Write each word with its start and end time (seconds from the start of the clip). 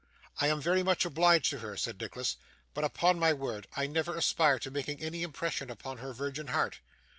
'I 0.39 0.47
am 0.47 0.61
very 0.61 0.81
much 0.81 1.05
obliged 1.05 1.51
to 1.51 1.59
her,' 1.59 1.77
said 1.77 2.01
Nicholas; 2.01 2.35
'but 2.73 2.83
upon 2.83 3.19
my 3.19 3.33
word, 3.33 3.67
I 3.77 3.85
never 3.85 4.17
aspired 4.17 4.63
to 4.63 4.71
making 4.71 4.99
any 4.99 5.21
impression 5.21 5.69
upon 5.69 5.99
her 5.99 6.11
virgin 6.11 6.47
heart. 6.47 6.79